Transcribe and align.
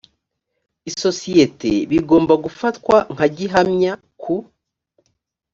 isosiyete 0.89 1.71
bigomba 1.91 2.33
gufatwa 2.43 2.95
nka 3.13 3.27
gihamya 3.35 3.93
ku 4.21 4.35